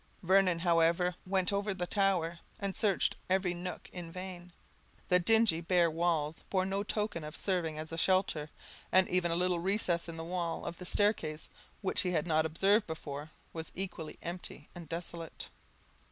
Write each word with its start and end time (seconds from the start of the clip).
Vernon, 0.23 0.57
however, 0.61 1.13
went 1.27 1.53
over 1.53 1.75
the 1.75 1.85
tower, 1.85 2.39
and 2.59 2.75
searched 2.75 3.17
every 3.29 3.53
nook 3.53 3.87
in 3.93 4.11
vain; 4.11 4.51
the 5.09 5.19
dingy 5.19 5.61
bare 5.61 5.91
walls 5.91 6.43
bore 6.49 6.65
no 6.65 6.81
token 6.81 7.23
of 7.23 7.37
serving 7.37 7.77
as 7.77 7.91
a 7.91 7.99
shelter; 7.99 8.49
and 8.91 9.07
even 9.09 9.29
a 9.29 9.35
little 9.35 9.59
recess 9.59 10.09
in 10.09 10.17
the 10.17 10.23
wall 10.23 10.65
of 10.65 10.79
the 10.79 10.87
staircase, 10.87 11.49
which 11.81 12.01
he 12.01 12.13
had 12.13 12.25
not 12.25 12.51
before 12.51 12.75
observed, 12.81 13.29
was 13.53 13.71
equally 13.75 14.17
empty 14.23 14.67
and 14.73 14.89
desolate. 14.89 15.49